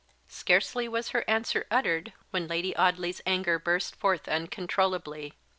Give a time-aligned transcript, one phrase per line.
[0.29, 5.35] Scarcely was her answer uttered when Lady Audley's anger burst forth uncontrollably.